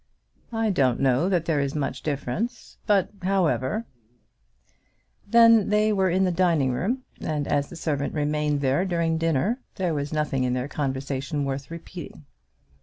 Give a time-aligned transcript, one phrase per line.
[0.51, 3.85] "I don't know that there is much difference; but, however"
[5.29, 9.59] Then they were in the dining room, and as the servant remained there during dinner,
[9.75, 12.25] there was nothing in their conversation worth repeating.